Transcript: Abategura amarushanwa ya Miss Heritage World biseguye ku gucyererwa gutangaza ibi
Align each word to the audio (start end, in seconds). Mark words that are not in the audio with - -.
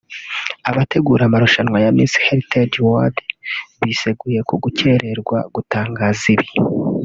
Abategura 0.69 1.21
amarushanwa 1.25 1.77
ya 1.83 1.91
Miss 1.97 2.13
Heritage 2.25 2.75
World 2.87 3.17
biseguye 3.81 4.39
ku 4.49 4.55
gucyererwa 4.63 5.37
gutangaza 5.55 6.25
ibi 6.33 6.47